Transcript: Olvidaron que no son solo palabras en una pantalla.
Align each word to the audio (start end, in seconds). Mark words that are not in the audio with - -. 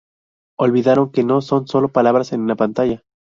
Olvidaron 0.57 1.11
que 1.11 1.23
no 1.23 1.41
son 1.41 1.67
solo 1.67 1.89
palabras 1.91 2.33
en 2.33 2.41
una 2.41 2.55
pantalla. 2.55 3.03